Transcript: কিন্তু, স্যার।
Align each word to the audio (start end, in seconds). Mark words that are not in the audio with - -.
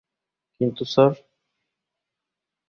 কিন্তু, 0.61 0.83
স্যার। 0.85 1.11